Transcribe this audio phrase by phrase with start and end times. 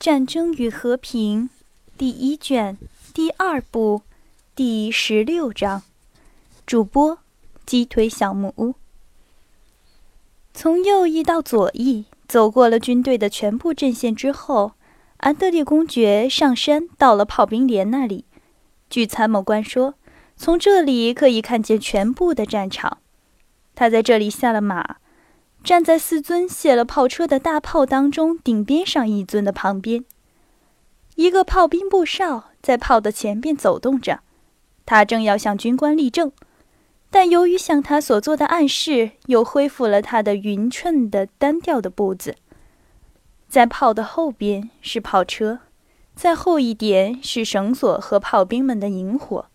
[0.00, 1.48] 战争与和平》
[1.98, 2.78] 第一卷
[3.12, 4.00] 第二部
[4.54, 5.82] 第十六章。
[6.64, 7.18] 主播：
[7.66, 8.76] 鸡腿小木屋。
[10.54, 14.72] 从右翼到左翼，走过了军队的全部阵线之后，
[15.18, 18.24] 安德烈公爵上山到了炮兵连那里。
[18.88, 19.96] 据参谋官说，
[20.34, 22.96] 从这里可以看见全部的战场。
[23.74, 24.96] 他在这里下了马，
[25.62, 30.04] 站在四尊卸了炮车的大炮当中顶边上一尊的旁边。
[31.16, 34.20] 一个炮兵步哨在炮的前边走动着，
[34.86, 36.32] 他正要向军官立正。
[37.10, 42.36] 但由于向他所做的暗示，又恢复了他的匀称的单调的步子。
[43.48, 45.58] 在炮的后边是炮车，
[46.14, 49.46] 再后一点是绳索和炮兵们的营火。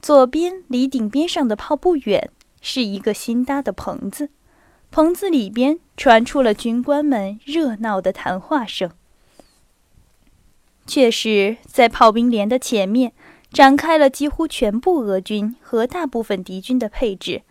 [0.00, 4.30] 左边离顶边上的炮不远是一个新搭的棚子，
[4.92, 8.90] 棚子里边传出了军官们热闹的谈话声。
[10.86, 13.12] 确实，在炮兵连的前面。
[13.52, 17.42] 展开了几乎全部俄军和大部分敌军的配置，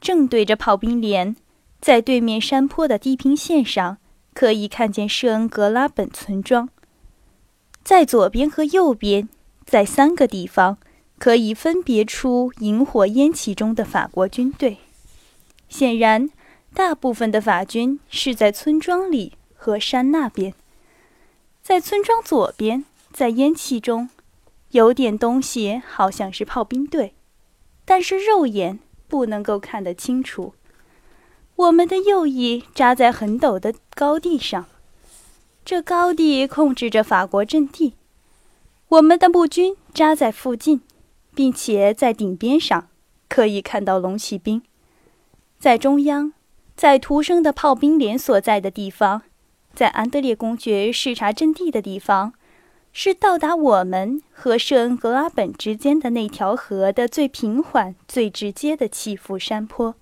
[0.00, 1.34] 正对着炮兵连，
[1.80, 3.98] 在对面山坡的地平线上，
[4.32, 6.68] 可以看见舍恩格拉本村庄。
[7.82, 9.28] 在左边和右边，
[9.64, 10.78] 在三个地方，
[11.18, 14.76] 可以分别出萤火烟气中的法国军队。
[15.68, 16.30] 显然，
[16.74, 20.54] 大部分的法军是在村庄里和山那边。
[21.62, 24.08] 在村庄左边，在烟气中。
[24.70, 27.12] 有点东西，好像是炮兵队，
[27.84, 30.54] 但是肉眼不能够看得清楚。
[31.56, 34.66] 我们的右翼扎在很陡的高地上，
[35.64, 37.94] 这高地控制着法国阵地。
[38.90, 40.82] 我们的步军扎在附近，
[41.34, 42.86] 并且在顶边上
[43.28, 44.62] 可以看到龙骑兵。
[45.58, 46.32] 在中央，
[46.80, 49.20] 在图生的炮兵连所在的地方，
[49.74, 52.32] 在安德烈公爵视察阵地的地方。
[52.90, 59.94] 是到达我们和舍恩格拉本之间的那条河的最平缓、最直接的起伏山坡。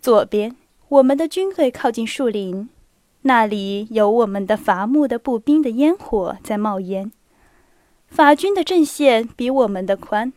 [0.00, 0.56] 左边，
[0.88, 2.68] 我们的军队靠近树林，
[3.22, 7.12] 那里有我们的伐木的步兵的烟火在冒烟。
[8.08, 10.32] 法军的阵线比我们的宽，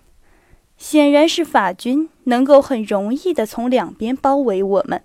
[0.78, 5.04] 显然是法军能够很容易地从两边包围我们。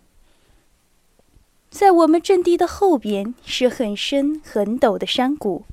[1.70, 5.64] 在我们阵地的后边是很深很陡的山谷。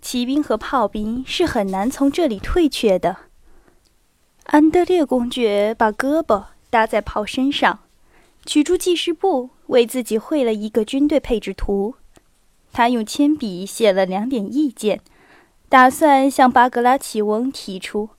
[0.00, 3.16] 骑兵和炮兵是很难从这里退却的。
[4.44, 7.80] 安德烈公爵把胳膊搭在炮身上，
[8.46, 11.96] 取出记事簿，为自己绘了一个军队配置图。
[12.72, 15.00] 他用铅笔写了两点意见，
[15.68, 18.10] 打算向巴格拉奇翁提出：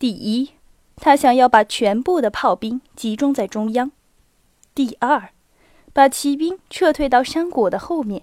[0.00, 0.52] 第一，
[0.96, 3.90] 他想要把全部的炮兵集中在中央；
[4.74, 5.28] 第二，
[5.92, 8.22] 把骑兵撤退到山谷的后面。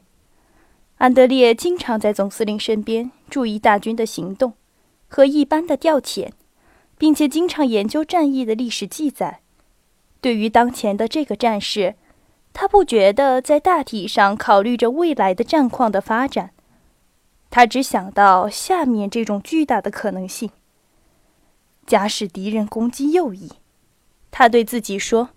[0.95, 4.53] 安德烈经常在总司令身边注意大军的行动
[5.07, 6.31] 和一般的调遣，
[6.97, 9.41] 并且经常研究战役的历史记载。
[10.19, 11.93] 对于当前的这个战事，
[12.53, 16.49] 他不觉得在大体上考虑着未来的战况的发展，
[17.51, 20.49] 他只想到下面这种巨大的可能性：
[21.87, 23.53] 假使敌人攻击右翼，
[24.29, 25.29] 他对自己说：“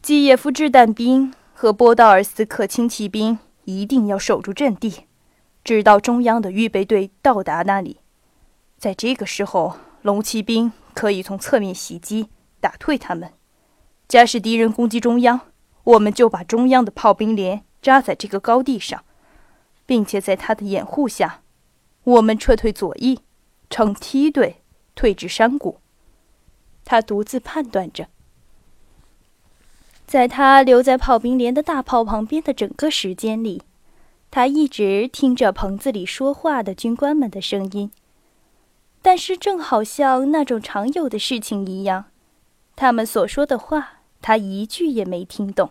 [0.00, 5.06] 基耶夫掷弹兵和波道尔斯克轻骑兵。”一定要守住阵地，
[5.62, 7.98] 直到中央的预备队到达那里。
[8.76, 12.26] 在这个时候，龙骑兵可以从侧面袭击，
[12.60, 13.30] 打退他们。
[14.08, 15.42] 假使敌人攻击中央，
[15.84, 19.04] 我们就把中央的炮兵连扎在这个高地上，
[19.86, 21.42] 并且在他的掩护下，
[22.02, 23.20] 我们撤退左翼，
[23.70, 24.61] 成梯队
[24.94, 25.78] 退至山谷。
[26.84, 28.08] 他独自判断着。
[30.06, 33.62] 在他留在炮兵连的大炮旁边的整个时间里，
[34.30, 37.90] 他一直听着棚子里说话的军官们的声音。
[39.00, 42.06] 但是，正好像那种常有的事情一样，
[42.76, 45.70] 他们所说的话，他一句也没听懂。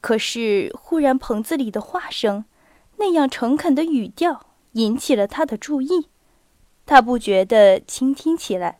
[0.00, 2.44] 可是，忽然棚子里的话声，
[2.98, 6.08] 那样诚恳的语调，引起了他的注意。
[6.86, 8.78] 他不觉得倾听起来。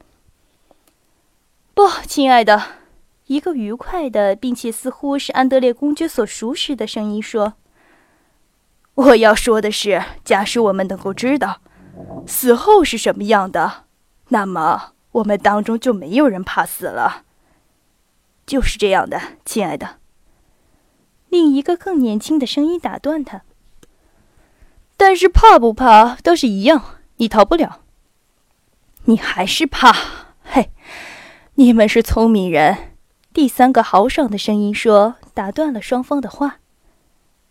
[1.74, 2.62] 不，亲爱的。
[3.26, 7.54] 一个愉快的，并且似乎是安德烈公爵所熟识的声音说
[8.94, 11.62] ：“我要说的是，假使我们能够知道
[12.26, 13.84] 死后是什么样的，
[14.28, 17.24] 那么我们当中就没有人怕死了。
[18.44, 20.00] 就是这样的，亲爱的。”
[21.30, 23.40] 另一个更年轻的声音打断他
[24.98, 27.80] ：“但是怕不怕都是一样，你逃不了。
[29.06, 29.94] 你还是怕？
[30.42, 30.70] 嘿，
[31.54, 32.92] 你们是聪明人。”
[33.34, 36.58] 第三个豪爽的声音说：“打断了双方的话，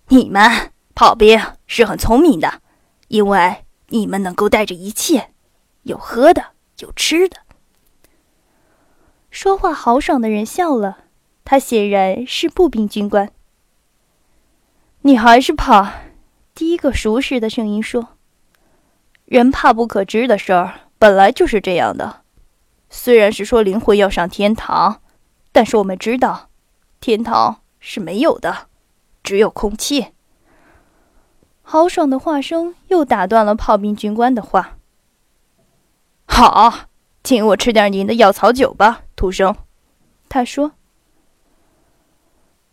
[0.08, 2.62] 你们炮兵是很聪明的，
[3.10, 5.32] 因为你们能够带着一切，
[5.84, 7.38] 有喝的，有吃的。”
[9.30, 11.06] 说话豪爽的人笑了，
[11.44, 13.32] 他显然是步兵军官。
[15.02, 16.02] 你还是怕？
[16.56, 18.10] 第一个熟识的声音说
[19.26, 22.22] ：“人怕不可知的事儿，本来就是这样的。
[22.90, 25.02] 虽然是说灵魂要上天堂，
[25.52, 26.48] 但是我们知道，
[27.02, 28.68] 天堂是没有的，
[29.22, 30.14] 只有空气。”
[31.62, 34.78] 豪爽的话声又打断了炮兵军官的话。
[36.26, 36.74] “好，
[37.22, 39.54] 请我吃点您的药草酒吧。”土生，
[40.30, 40.72] 他说：“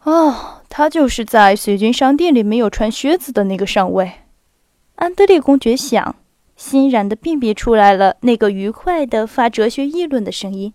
[0.05, 4.13] 哦，他就是在随军商店里没有穿靴子的那个上尉。”
[4.95, 6.15] 安德烈公爵想，
[6.61, 10.75] 欣然的辨别出来了那个愉快的发哲学议论的声音。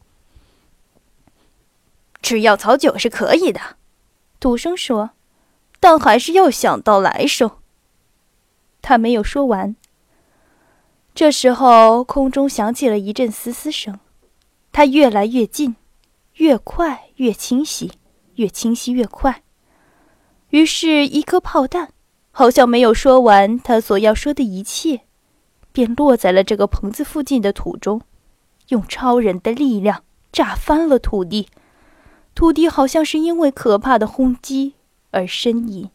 [2.23, 3.61] 吃药草酒是可以的，
[4.39, 5.11] 土生说，
[5.79, 7.51] 但还是要想到来生。
[8.81, 9.75] 他没有说完。
[11.13, 13.99] 这时候，空中响起了一阵嘶嘶声。
[14.71, 15.75] 它越来越近，
[16.33, 17.91] 越快越清晰，
[18.37, 19.43] 越清晰越快。
[20.49, 21.93] 于是，一颗炮弹
[22.31, 25.01] 好像没有说完他所要说的一切，
[25.75, 28.01] 便落在了这个棚子附近的土中，
[28.69, 31.49] 用超人的力量炸翻了土地。
[32.33, 34.75] 土地好像是因为可怕的轰击
[35.11, 35.89] 而呻吟。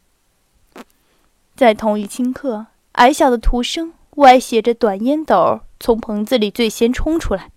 [1.56, 7.50] 在同一顷刻，矮小的土生歪斜着短烟斗，从棚子里最先冲出来。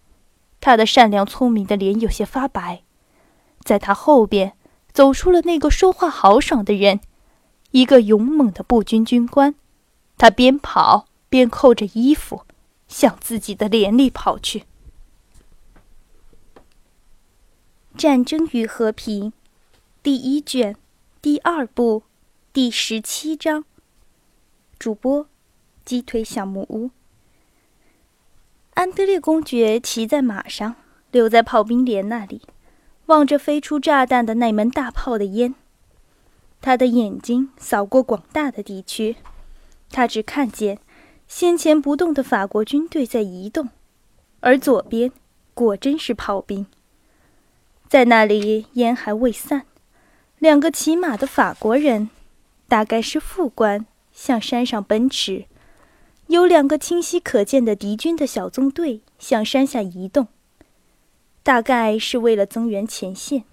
[0.61, 2.83] 他的善良聪明的脸有些发白，
[3.65, 4.53] 在他后边
[4.93, 7.01] 走出了那个说话豪爽的人，
[7.71, 9.55] 一个勇猛的步军军官。
[10.17, 12.45] 他边跑边扣着衣服，
[12.87, 14.59] 向自己的连里跑去。
[17.97, 19.31] 《战争与和平》
[20.03, 20.75] 第一卷
[21.23, 22.03] 第二部
[22.53, 23.65] 第十七章。
[24.77, 25.25] 主播：
[25.83, 26.91] 鸡腿小木屋。
[28.75, 30.75] 安德烈公爵骑在马上，
[31.09, 32.43] 留在炮兵连那里，
[33.07, 35.55] 望着飞出炸弹的那门大炮的烟。
[36.61, 39.15] 他的眼睛扫过广大的地区，
[39.89, 40.77] 他只看见
[41.27, 43.69] 先前不动的法国军队在移动，
[44.41, 45.11] 而左边
[45.53, 46.65] 果真是炮兵。
[47.87, 49.65] 在那里，烟还未散，
[50.39, 52.09] 两个骑马的法国人，
[52.67, 55.45] 大概是副官，向山上奔驰。
[56.27, 60.27] 有两个清晰可见的敌军的小纵队向山下移动，
[61.43, 63.43] 大概是为了增援前线。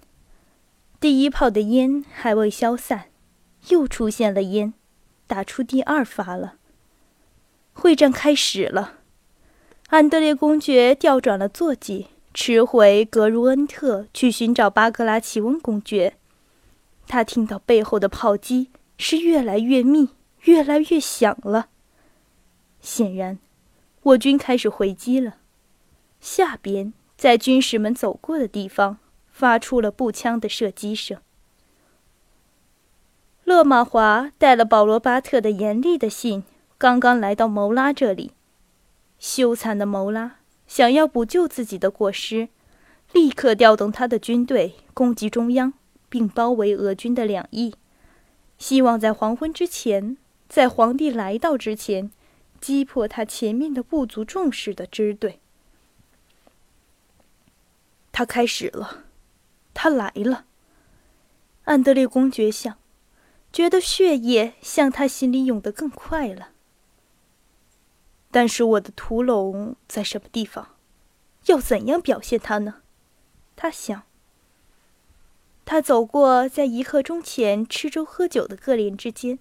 [0.99, 3.09] 第一炮的烟还未消散，
[3.69, 4.73] 又出现了烟，
[5.27, 6.55] 打出第二发了。
[7.81, 8.99] 会战开始了。
[9.87, 16.13] 安德烈公爵调转了坐骑，驰回格茹恩特去寻找巴格拉奇翁公爵。
[17.07, 20.09] 他听到背后的炮击是越来越密，
[20.43, 21.69] 越来越响了。
[22.79, 23.39] 显然，
[24.03, 25.37] 我军开始回击了。
[26.19, 28.99] 下边，在军士们走过的地方，
[29.31, 31.17] 发出了步枪的射击声。
[33.43, 36.43] 勒马华带了保罗巴特的严厉的信，
[36.81, 38.31] 刚刚来到谋拉这里。
[39.19, 42.49] 羞惨的谋拉想要补救自己的过失，
[43.13, 45.73] 立刻调动他的军队攻击中央，
[46.09, 47.75] 并包围俄军的两翼，
[48.57, 50.17] 希望在黄昏之前，
[50.49, 52.09] 在皇帝来到之前。
[52.59, 55.39] 击破他前面的不足重视的支队。
[58.11, 59.05] 他开始了，
[59.75, 60.45] 他来了。
[61.65, 62.77] 安德烈公爵想，
[63.53, 66.49] 觉得血液向他心里涌得更快了。
[68.31, 70.75] 但是我的屠龙在什么地方？
[71.47, 72.75] 要怎样表现它呢？
[73.55, 74.03] 他想。
[75.65, 79.37] 他走过在一刻钟前吃粥喝酒的各连之间。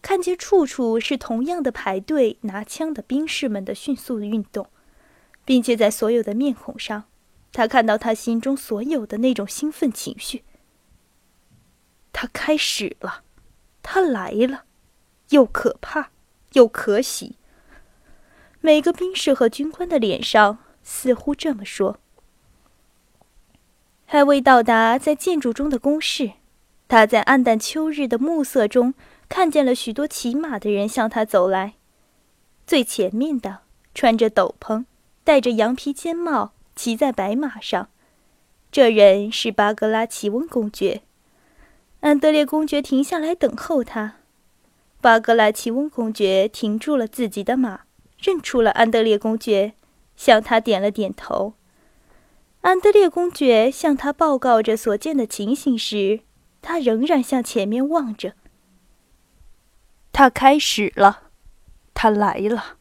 [0.00, 4.68] 看见处处是同样的排队拿枪的兵士们的迅速运动，
[5.44, 7.04] 并且在所有的面孔上，
[7.52, 10.44] 他看到他心中所有的那种兴奋情绪。
[12.12, 13.24] 他开始了，
[13.82, 14.64] 他来了，
[15.30, 16.10] 又可怕
[16.52, 17.34] 又可喜。
[18.60, 21.98] 每个兵士和军官的脸上似乎这么说。
[24.04, 26.32] 还未到达在建筑中的工事，
[26.88, 28.94] 他在暗淡秋日的暮色中。
[29.28, 31.74] 看见了许多骑马的人向他走来，
[32.66, 33.58] 最前面的
[33.94, 34.86] 穿着斗篷，
[35.22, 37.90] 戴着羊皮尖帽，骑在白马上。
[38.72, 41.02] 这人是巴格拉奇翁公爵。
[42.00, 44.14] 安德烈公爵停下来等候他。
[45.02, 47.82] 巴格拉奇翁公爵停住了自己的马，
[48.20, 49.74] 认出了安德烈公爵，
[50.16, 51.54] 向他点了点头。
[52.62, 56.20] 安德烈公爵向他报告着所见的情形时，
[56.60, 58.34] 他仍然向前面望着。
[60.12, 61.30] 他开始了，
[61.94, 62.77] 他来了。